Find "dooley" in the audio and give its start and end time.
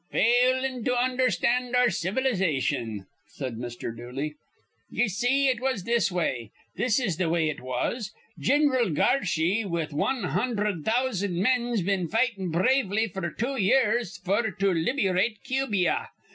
3.95-4.33